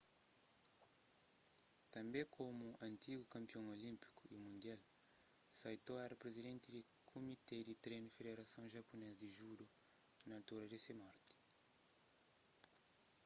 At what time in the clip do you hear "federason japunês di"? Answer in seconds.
8.17-9.29